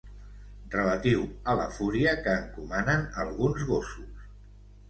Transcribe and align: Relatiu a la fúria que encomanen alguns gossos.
Relatiu 0.75 1.19
a 1.53 1.55
la 1.59 1.67
fúria 1.75 2.15
que 2.23 2.33
encomanen 2.39 3.07
alguns 3.25 3.71
gossos. 3.73 4.29